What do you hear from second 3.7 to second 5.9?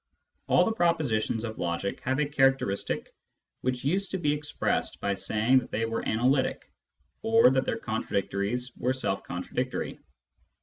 used to be expressed by saying that they